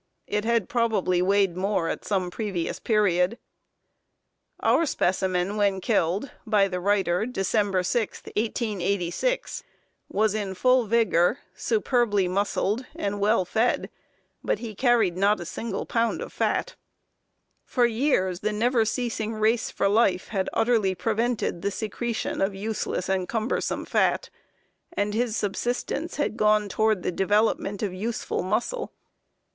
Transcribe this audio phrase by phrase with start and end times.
[0.25, 3.37] It had probably weighed more at some previous period."
[4.61, 9.61] Our specimen when killed (by the writer, December 6, 1886)
[10.09, 13.91] was in full vigor, superbly muscled, and well fed,
[14.43, 16.75] but he carried not a single pound of fat.
[17.63, 23.07] For years the never ceasing race for life had utterly prevented the secretion of useless
[23.07, 24.31] and cumbersome fat,
[24.91, 28.93] and his "subsistence" had gone toward the development of useful muscle.